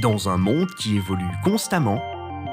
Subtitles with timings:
[0.00, 2.02] Dans un monde qui évolue constamment,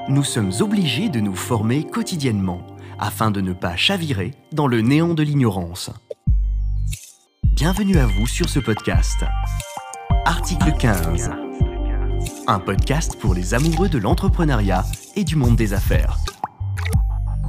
[0.09, 2.67] nous sommes obligés de nous former quotidiennement
[3.00, 5.90] afin de ne pas chavirer dans le néant de l'ignorance.
[7.56, 9.25] Bienvenue à vous sur ce podcast.
[10.25, 11.32] Article 15.
[12.45, 14.85] Un podcast pour les amoureux de l'entrepreneuriat
[15.15, 16.17] et du monde des affaires.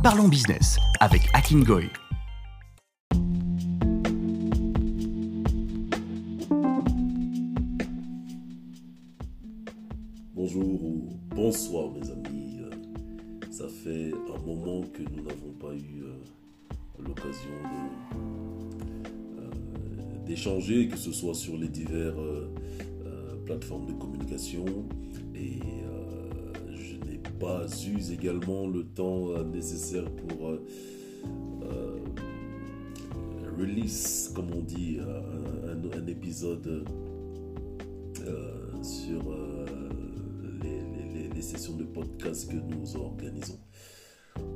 [0.02, 1.90] Parlons business avec Akin Goy.
[10.34, 12.58] Bonjour ou bonsoir mes amis.
[12.62, 12.70] Euh,
[13.50, 17.50] Ça fait un moment que nous n'avons pas eu euh, l'occasion
[19.38, 22.16] euh, d'échanger, que ce soit sur les diverses
[23.44, 24.64] plateformes de communication.
[25.34, 30.64] Et euh, je n'ai pas eu également le temps euh, nécessaire pour euh,
[31.64, 31.98] euh,
[33.58, 36.84] release, comme on dit, un, épisode
[38.26, 39.20] euh, sur
[41.52, 43.58] sessions de podcast que nous organisons.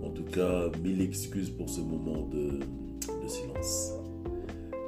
[0.02, 2.60] En tout cas, mille excuses pour ce moment de,
[3.28, 3.92] silence.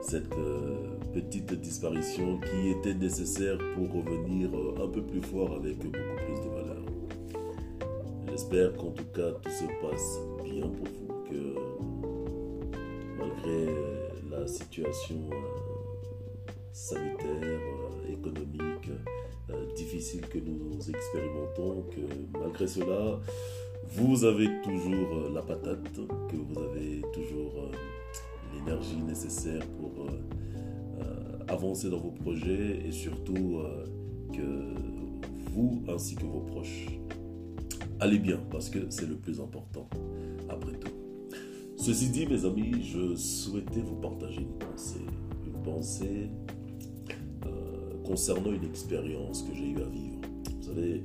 [0.01, 5.77] Cette euh, petite disparition qui était nécessaire pour revenir euh, un peu plus fort avec
[5.79, 6.85] beaucoup plus de valeur.
[8.31, 11.55] J'espère qu'en tout cas tout se passe bien pour vous, que
[13.19, 13.67] malgré
[14.31, 18.63] la situation euh, sanitaire, euh, économique,
[19.97, 23.19] que nous expérimentons, que malgré cela,
[23.95, 27.73] vous avez toujours euh, la patate, que vous avez toujours euh,
[28.55, 33.63] l'énergie nécessaire pour euh, avancer dans vos projets et surtout
[34.35, 34.75] que
[35.53, 36.87] vous ainsi que vos proches
[38.01, 39.89] allez bien parce que c'est le plus important
[40.51, 40.93] après tout.
[41.79, 45.07] Ceci dit, mes amis, je souhaitais vous partager une pensée.
[45.47, 46.29] Une pensée
[48.09, 50.17] concernant une expérience que j'ai eu à vivre.
[50.57, 51.03] Vous savez,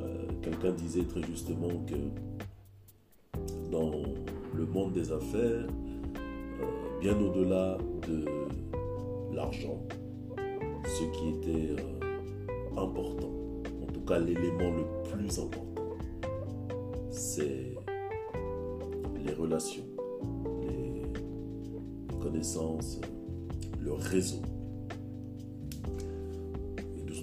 [0.00, 1.94] euh, quelqu'un disait très justement que
[3.70, 3.92] dans
[4.52, 7.78] le monde des affaires, euh, bien au-delà
[8.08, 8.24] de
[9.32, 9.80] l'argent,
[10.84, 13.30] ce qui était euh, important,
[13.82, 15.66] en tout cas l'élément le plus important,
[17.10, 17.76] c'est
[19.24, 19.86] les relations,
[20.62, 21.02] les,
[22.10, 23.00] les connaissances,
[23.80, 24.42] le réseau.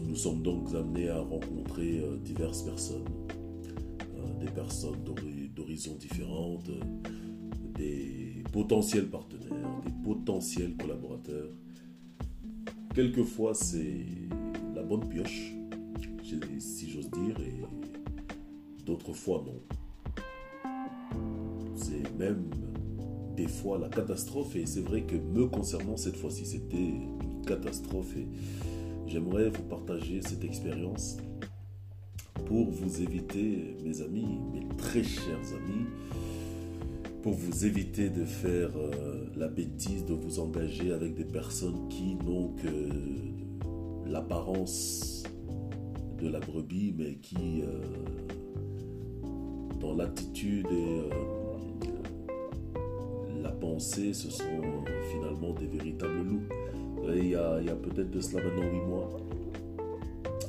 [0.07, 3.05] Nous, sommes donc amenés à rencontrer euh, diverses personnes,
[4.15, 6.71] euh, des personnes d'hori- d'horizons différentes,
[7.75, 11.49] des potentiels partenaires, des potentiels collaborateurs.
[12.95, 14.05] Quelquefois, c'est
[14.73, 15.53] la bonne pioche,
[16.59, 19.61] si- j'ose dire, et d'autres fois, non.
[21.75, 22.45] C'est même
[23.35, 28.15] des fois la catastrophe, et c'est vrai que me concernant cette fois-ci, c'était une catastrophe,
[29.07, 31.17] j'aimerais vous partager cette expérience
[32.45, 35.85] pour vous éviter, mes amis, mes très chers amis,
[37.21, 42.15] pour vous éviter de faire euh, la bêtise de vous engager avec des personnes qui
[42.15, 45.23] n'ont que l'apparence
[46.21, 47.81] de la brebis, mais qui, euh,
[49.79, 51.09] dans l'attitude et euh,
[53.41, 56.47] la pensée, ce sont finalement des véritables loups.
[57.15, 59.09] Il y a, peut-être de cela maintenant 8 mois,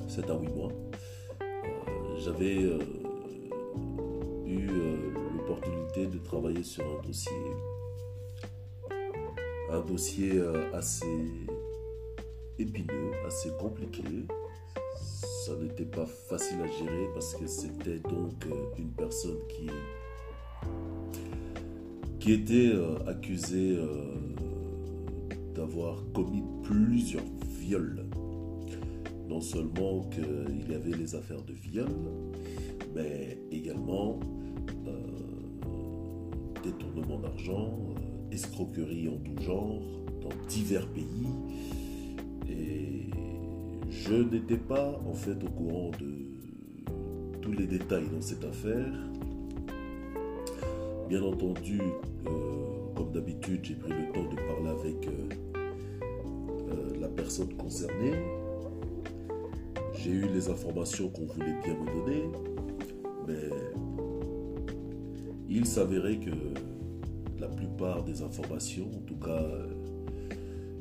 [0.09, 0.73] 7 à 8 mois,
[1.41, 2.79] euh, j'avais euh,
[4.45, 4.97] eu euh,
[5.37, 7.33] l'opportunité de travailler sur un dossier,
[9.71, 10.43] un dossier
[10.73, 11.07] assez
[12.59, 14.03] épineux, assez compliqué.
[15.45, 18.33] Ça n'était pas facile à gérer parce que c'était donc
[18.77, 19.71] une personne qui,
[22.19, 22.73] qui était
[23.07, 23.79] accusée
[25.55, 27.25] d'avoir commis plusieurs
[27.61, 28.05] viols.
[29.27, 31.89] Non seulement qu'il y avait les affaires de viol,
[32.95, 34.21] mais également
[34.87, 34.93] euh,
[36.63, 39.81] détournement d'argent, euh, escroquerie en tout genre,
[40.21, 41.27] dans divers pays.
[42.49, 43.07] Et
[43.91, 46.93] je n'étais pas en fait au courant de
[47.41, 48.93] tous les détails dans cette affaire.
[51.09, 51.81] Bien entendu,
[52.27, 52.31] euh,
[52.95, 55.09] comme d'habitude, j'ai pris le temps de parler avec
[57.19, 58.15] euh, euh, la personne concernée.
[59.95, 62.23] J'ai eu les informations qu'on voulait bien me donner,
[63.27, 63.51] mais
[65.49, 66.31] il s'avérait que
[67.41, 69.67] la plupart des informations, en tout cas euh,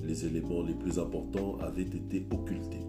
[0.03, 2.85] les éléments les plus importants, avaient été occultés.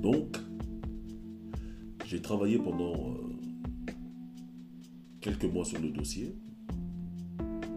[0.00, 0.36] Donc,
[2.06, 3.34] j'ai travaillé pendant euh,
[5.20, 6.34] quelques mois sur le dossier.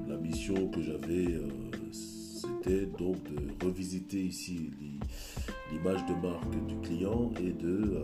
[0.07, 1.39] La mission que j'avais,
[2.67, 4.71] euh, donc de revisiter ici
[5.71, 7.95] l'image de marque du client et de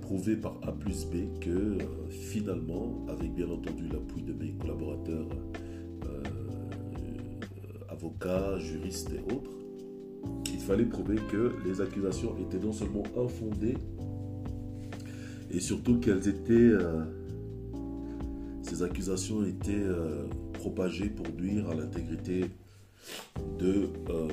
[0.00, 1.78] prouver par A plus B que
[2.10, 5.28] finalement, avec bien entendu l'appui de mes collaborateurs,
[7.88, 9.50] avocats, juristes et autres,
[10.52, 13.76] il fallait prouver que les accusations étaient non seulement infondées,
[15.50, 17.04] et surtout qu'elles étaient, euh,
[18.62, 22.46] ces accusations étaient euh, propagées pour nuire à l'intégrité
[23.58, 24.28] de, euh,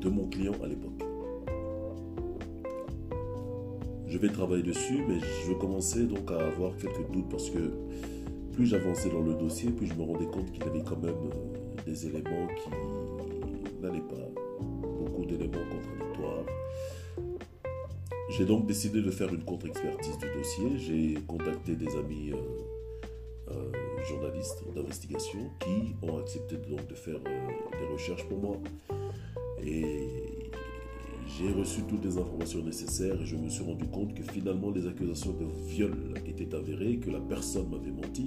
[0.00, 1.02] de mon client à l'époque.
[4.06, 7.72] Je vais travailler dessus, mais je commençais donc à avoir quelques doutes parce que
[8.52, 11.14] plus j'avançais dans le dossier, plus je me rendais compte qu'il y avait quand même
[11.84, 14.30] des éléments qui n'allaient pas,
[14.60, 16.44] beaucoup d'éléments contradictoires
[18.28, 20.78] j'ai donc décidé de faire une contre-expertise du dossier.
[20.78, 22.67] J'ai contacté des amis euh, euh,
[24.74, 28.56] d'investigation qui ont accepté donc de faire euh, des recherches pour moi.
[29.64, 30.08] Et
[31.26, 34.86] j'ai reçu toutes les informations nécessaires et je me suis rendu compte que finalement les
[34.86, 38.26] accusations de viol étaient avérées, que la personne m'avait menti,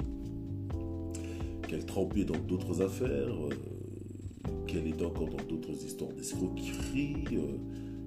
[1.68, 3.36] qu'elle trempait dans d'autres affaires,
[4.68, 7.16] qu'elle était encore dans d'autres histoires d'escroquerie.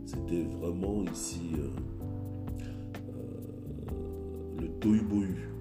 [0.07, 1.41] C'était vraiment ici
[4.85, 5.54] je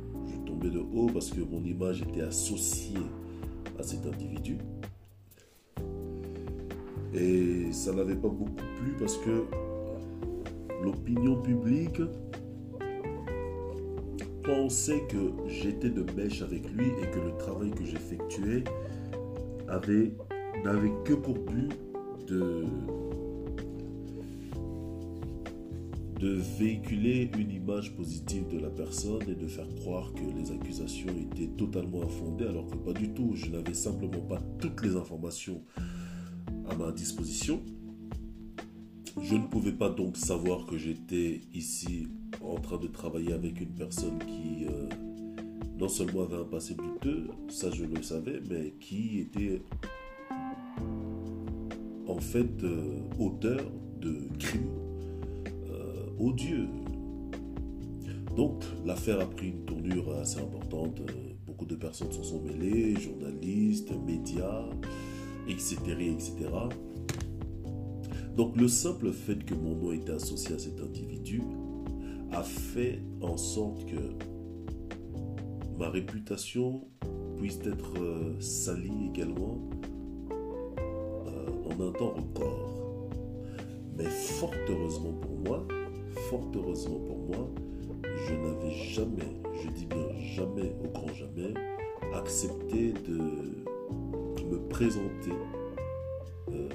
[0.60, 2.98] de haut parce que mon image était associée
[3.80, 4.58] à cet individu.
[7.14, 9.46] Et ça n'avait pas beaucoup plu parce que
[10.84, 12.02] l'opinion publique
[14.44, 18.64] pensait que j'étais de mèche avec lui et que le travail que j'effectuais
[19.70, 21.72] n'avait que pour but
[22.28, 22.66] de
[26.24, 31.10] de véhiculer une image positive de la personne et de faire croire que les accusations
[31.10, 33.31] étaient totalement infondées alors que pas du tout.
[33.36, 35.62] Je n'avais simplement pas toutes les informations
[36.70, 37.62] à ma disposition.
[39.22, 42.08] Je ne pouvais pas donc savoir que j'étais ici
[42.42, 44.88] en train de travailler avec une personne qui euh,
[45.78, 49.62] non seulement avait un passé douteux, ça je le savais, mais qui était
[52.08, 53.60] en fait euh, auteur
[54.00, 54.82] de crimes
[56.31, 56.68] Dieu.
[58.36, 61.02] Donc l'affaire a pris une tournure assez importante.
[61.46, 64.66] Beaucoup de personnes s'en sont mêlées, journalistes, médias,
[65.48, 66.34] etc., etc.
[68.36, 71.42] Donc le simple fait que mon nom était associé à cet individu
[72.31, 74.18] a fait en sorte que
[75.78, 76.81] ma réputation
[77.38, 79.60] puisse être euh, salie également
[80.31, 83.10] euh, en un temps record.
[83.96, 85.68] Mais fort heureusement pour moi,
[86.30, 87.50] fort heureusement pour moi,
[88.28, 91.54] je n'avais jamais, je dis bien jamais, au grand jamais,
[92.14, 93.18] accepté de
[94.46, 95.31] me présenter
[96.52, 96.70] euh,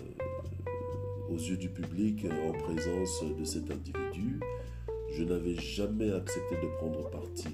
[1.30, 4.40] aux yeux du public en présence de cet individu.
[5.12, 7.48] Je n'avais jamais accepté de prendre parti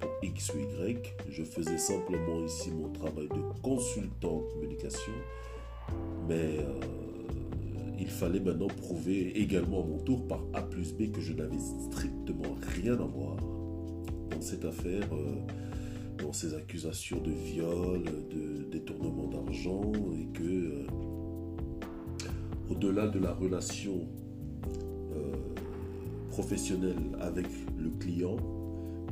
[0.00, 1.14] pour X ou Y.
[1.28, 5.12] Je faisais simplement ici mon travail de consultant en communication.
[6.28, 7.03] Mais euh,
[7.98, 11.58] il fallait maintenant prouver également à mon tour par A plus B que je n'avais
[11.58, 13.36] strictement rien à voir
[14.30, 20.86] dans cette affaire, euh, dans ces accusations de viol, de détournement d'argent et que euh,
[22.70, 24.08] au-delà de la relation
[25.14, 25.32] euh,
[26.30, 27.46] professionnelle avec
[27.78, 28.36] le client,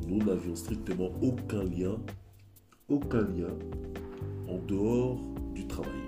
[0.07, 1.97] nous n'avions strictement aucun lien,
[2.89, 3.55] aucun lien
[4.49, 5.19] en dehors
[5.53, 6.02] du travail.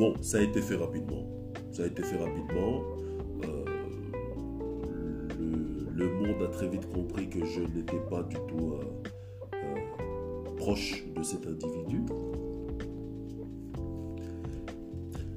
[0.00, 1.28] Bon, ça a été fait rapidement.
[1.72, 2.80] Ça a été fait rapidement.
[3.44, 3.64] Euh,
[5.94, 8.82] le, monde a très vite compris que je n'étais pas du tout euh,
[9.52, 12.00] euh, proche de cet individu.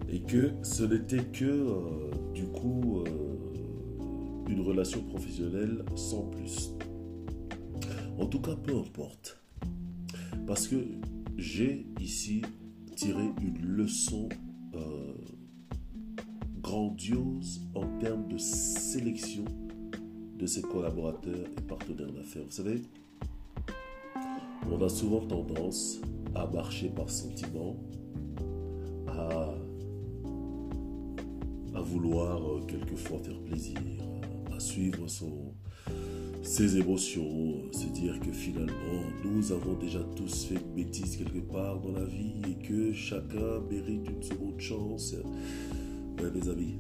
[0.08, 1.68] Et que ce n'était que,
[2.34, 3.04] du coup,
[4.48, 6.74] une relation professionnelle sans plus.
[8.18, 9.44] En tout cas, peu importe.
[10.48, 10.78] Parce que
[11.36, 12.44] j'ai ici
[12.96, 14.30] tiré une leçon
[14.76, 15.14] euh,
[16.62, 19.46] grandiose en termes de sélection
[20.38, 22.44] de ses collaborateurs et partenaires d'affaires.
[22.46, 22.82] Vous savez,
[24.72, 26.00] on a souvent tendance
[26.36, 27.76] à marcher par sentiment,
[29.08, 29.54] à,
[31.82, 33.78] vouloir euh, quelquefois faire plaisir,
[34.56, 35.54] à suivre son,
[36.44, 41.80] ses émotions, se dire que finalement nous avons déjà tous fait une bêtise quelque part
[41.80, 45.16] dans la vie et que chacun mérite une seconde chance.
[46.22, 46.78] mes amis,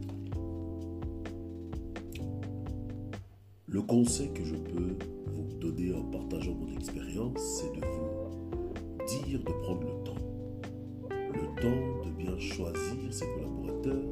[3.67, 9.39] le conseil que je peux vous donner en partageant mon expérience, c'est de vous dire
[9.39, 11.09] de prendre le temps.
[11.09, 14.09] Le temps de bien choisir ses collaborateurs,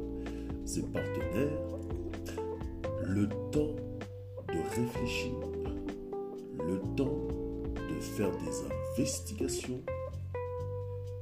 [0.66, 1.78] ses partenaires,
[3.04, 3.76] le temps
[4.54, 5.34] de réfléchir,
[6.66, 7.28] le temps
[7.76, 9.82] de faire des investigations.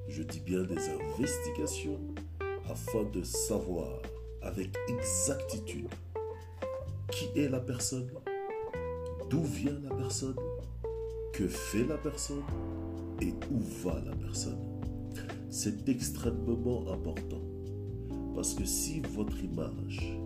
[0.08, 2.00] Je dis bien des investigations
[2.70, 4.02] afin de savoir
[4.42, 5.90] avec exactitude
[7.12, 8.10] qui est la personne,
[9.30, 10.36] d'où vient la personne,
[11.34, 12.44] que fait la personne
[13.22, 14.60] et où va la personne.
[15.50, 17.42] C'est extrêmement important
[18.36, 20.18] parce que si votre image,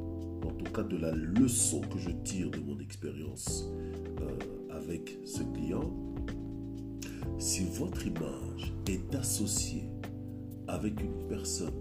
[0.46, 3.70] en tout cas de la leçon que je tire de mon expérience
[4.22, 4.38] euh,
[4.70, 5.92] avec ce client,
[7.38, 9.90] si votre image est associée
[10.68, 11.74] avec une personne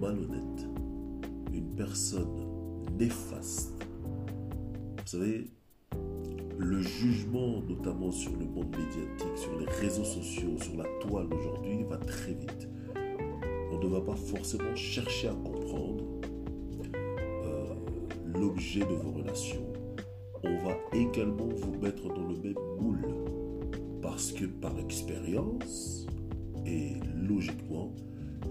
[0.00, 0.66] malhonnête,
[1.52, 2.46] une personne
[2.98, 3.72] néfaste,
[4.32, 5.50] vous savez,
[6.58, 11.84] le jugement, notamment sur le monde médiatique, sur les réseaux sociaux, sur la toile aujourd'hui,
[11.84, 12.68] va très vite.
[13.72, 16.17] On ne va pas forcément chercher à comprendre
[18.38, 19.72] l'objet de vos relations.
[20.44, 23.06] On va également vous mettre dans le même moule.
[24.00, 26.06] Parce que par expérience,
[26.64, 27.92] et logiquement,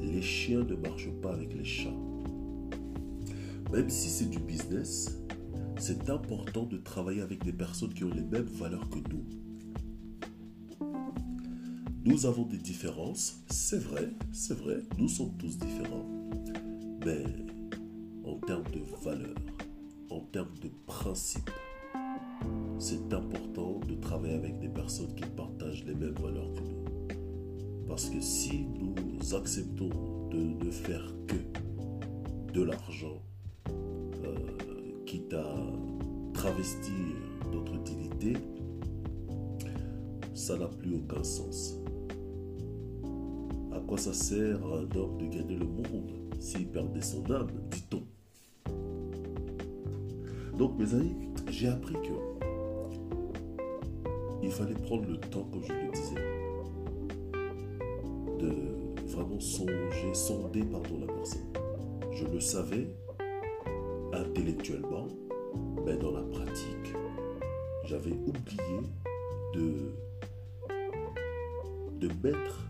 [0.02, 1.90] les chiens ne marchent pas avec les chats.
[3.72, 5.20] Même si c'est du business,
[5.78, 9.26] c'est important de travailler avec des personnes qui ont les mêmes valeurs que nous.
[12.06, 16.08] Nous avons des différences, c'est vrai, c'est vrai, nous sommes tous différents.
[17.06, 17.24] Mais
[18.24, 19.36] en termes de valeurs,
[20.10, 21.50] en termes de principes,
[22.80, 27.16] c'est important de travailler avec des personnes qui partagent les mêmes valeurs que nous.
[27.88, 29.90] Parce que si nous acceptons
[30.30, 33.22] de ne faire que de l'argent,
[35.06, 35.56] quitte à
[36.34, 36.94] travestir
[37.52, 38.34] notre utilité,
[40.34, 41.80] ça n'a plus aucun sens.
[43.74, 48.04] À quoi ça sert un homme de gagner le monde s'il perdait son âme, dit-on
[50.58, 51.16] Donc mes amis,
[51.52, 52.38] j'ai appris que
[54.42, 56.16] il fallait prendre le temps, comme je le disais,
[58.40, 58.54] de
[59.08, 61.48] vraiment songer, sonder pardon, la personne.
[62.12, 62.88] Je le savais,
[64.14, 65.08] intellectuellement,
[65.86, 66.94] mais dans la pratique,
[67.84, 68.80] j'avais oublié
[69.54, 69.92] de,
[72.00, 72.68] de mettre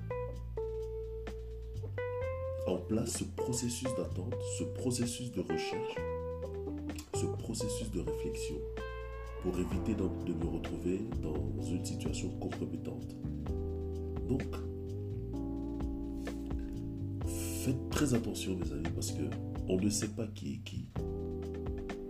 [2.68, 5.96] en place ce processus d'attente, ce processus de recherche,
[7.18, 8.56] ce processus de réflexion
[9.42, 13.16] pour éviter de, de me retrouver dans une situation compromettante.
[14.28, 14.44] Donc,
[17.26, 19.24] faites très attention mes amis parce que
[19.70, 20.88] on ne sait pas qui est qui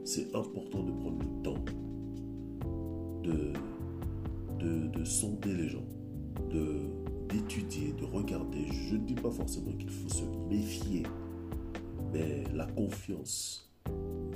[0.07, 1.65] c'est important de prendre le temps
[3.23, 3.51] de,
[4.87, 5.83] de, sonder les gens,
[7.27, 8.65] d'étudier, de, regarder.
[8.71, 11.03] Je ne dis pas forcément qu'il faut se méfier,
[12.13, 13.69] mais la confiance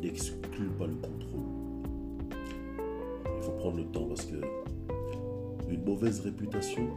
[0.02, 1.42] n'exclut pas le contrôle.
[3.38, 4.36] Il faut prendre le temps parce que
[5.70, 6.88] une mauvaise réputation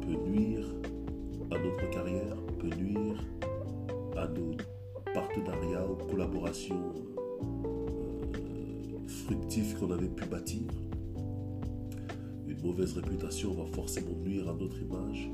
[0.00, 0.66] peut nuire
[1.50, 3.24] à notre carrière, peut nuire
[4.16, 4.56] à nos
[5.12, 6.92] partenariats ou collaborations
[9.30, 10.62] euh, qu'on avait pu bâtir.
[12.46, 15.30] Une mauvaise réputation va forcément nuire à notre image,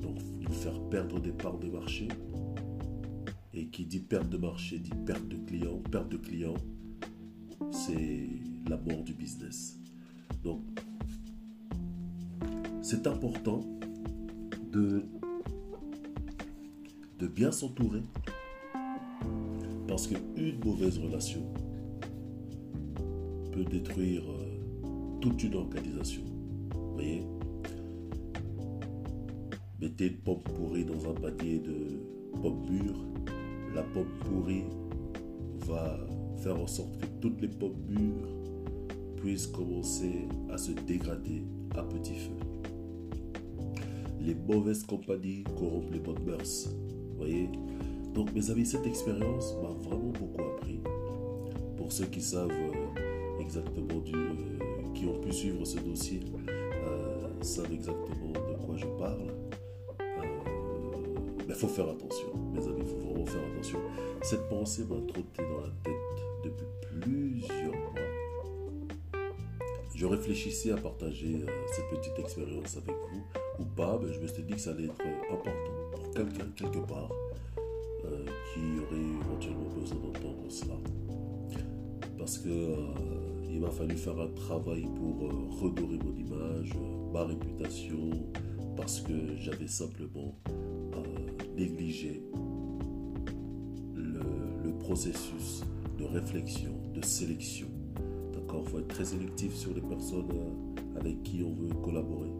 [0.00, 2.08] donc nous faire perdre des parts de marché.
[3.72, 5.80] Qui dit perte de marché dit perte de clients.
[5.90, 6.58] Perte de clients,
[7.70, 8.28] c'est
[8.68, 9.80] la mort du business.
[10.44, 10.60] Donc,
[12.82, 13.60] c'est important
[14.70, 15.02] de,
[17.18, 18.02] de bien s'entourer
[19.88, 21.42] parce qu'une mauvaise relation
[23.52, 26.24] peut détruire euh, toute une organisation.
[26.74, 27.26] Vous voyez?
[29.80, 32.00] Mettez une pomme pourrie dans un panier de
[32.42, 33.11] pommes mûres.
[33.74, 34.64] La pomme pourrie
[35.66, 35.98] va
[36.42, 38.28] faire en sorte que toutes les pommes mûres
[39.16, 41.44] puissent commencer à se dégrader
[41.76, 42.36] à petit feu.
[44.20, 46.68] Les mauvaises compagnies corrompent les bonnes mœurs.
[47.16, 47.48] Voyez?
[48.14, 50.80] Donc mes amis, cette expérience m'a vraiment beaucoup appris.
[51.76, 56.20] Pour ceux qui savent euh, exactement du, euh, qui ont pu suivre ce dossier,
[56.86, 59.41] euh, savent exactement de quoi je parle.
[61.62, 63.78] Faut faire attention, mes amis, il faut vraiment faire attention.
[64.22, 65.94] Cette pensée m'a trotté dans la tête
[66.42, 69.22] depuis plusieurs mois.
[69.94, 73.22] Je réfléchissais à partager cette petite expérience avec vous
[73.60, 75.52] ou pas, mais je me suis dit que ça allait être important
[75.92, 77.12] pour quelqu'un quelque part
[78.06, 80.74] euh, qui aurait éventuellement besoin d'entendre cela.
[82.18, 82.76] Parce que euh,
[83.48, 86.72] il m'a fallu faire un travail pour euh, redorer mon image,
[87.12, 88.10] ma réputation,
[88.76, 90.34] parce que j'avais simplement
[91.62, 92.22] négligé
[93.94, 95.62] le, processus
[95.96, 97.68] de réflexion, de sélection.
[98.32, 102.32] D'accord Il faut être très sélectif sur les personnes euh, avec qui on veut collaborer,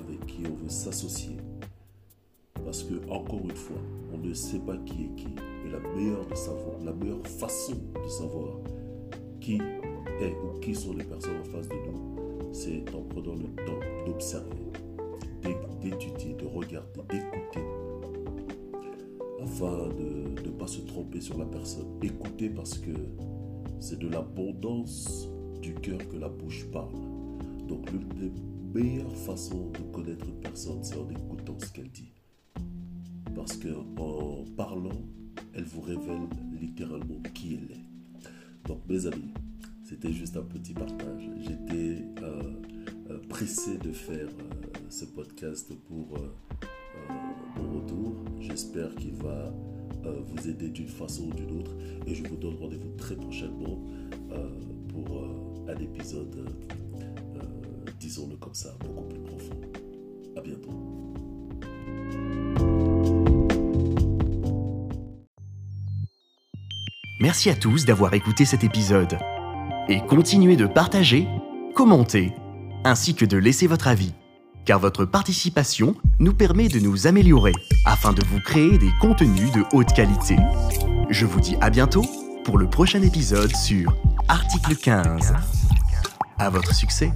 [0.00, 1.36] avec qui on veut s'associer.
[2.64, 3.76] Parce que, encore une fois,
[4.12, 5.28] on ne sait pas qui est qui.
[5.66, 6.26] Et meilleure,
[6.82, 8.58] la meilleure façon de savoir
[9.40, 13.64] qui est ou qui sont les personnes en face de nous, c'est en prenant le
[13.64, 14.72] temps d'observer,
[15.82, 17.64] d'étudier, de regarder, d'écouter,
[19.42, 21.86] afin de ne pas se tromper sur la personne.
[22.02, 22.92] Écouter parce que
[23.80, 25.28] c'est de l'abondance
[25.60, 26.94] du cœur que la bouche parle.
[27.68, 28.32] Donc l'une des
[28.74, 32.12] meilleures façons de connaître une personne, c'est en écoutant ce qu'elle dit.
[33.34, 35.02] Parce qu'en parlant,
[35.54, 36.28] elle vous révèle
[36.60, 38.68] littéralement qui elle est.
[38.68, 39.32] Donc mes amis,
[39.84, 41.30] c'était juste un petit partage.
[41.40, 42.42] J'étais euh,
[43.10, 46.18] euh, pressé de faire euh, ce podcast pour
[47.66, 48.14] retour.
[48.40, 49.52] J'espère qu'il va
[50.04, 51.72] vous aider d'une façon ou d'une autre.
[52.06, 53.80] Et je vous donne rendez-vous très prochainement
[54.88, 55.24] pour
[55.68, 56.48] un épisode,
[58.00, 59.60] disons-le comme ça, beaucoup plus profond.
[60.36, 60.70] À bientôt.
[67.20, 69.16] Merci à tous d'avoir écouté cet épisode.
[69.88, 71.28] Et continuez de partager,
[71.74, 72.32] commenter,
[72.84, 74.12] ainsi que de laisser votre avis,
[74.64, 77.52] car votre participation nous permet de nous améliorer
[77.84, 80.36] afin de vous créer des contenus de haute qualité.
[81.10, 82.04] Je vous dis à bientôt
[82.44, 83.94] pour le prochain épisode sur
[84.28, 85.34] Article 15.
[86.38, 87.12] À votre succès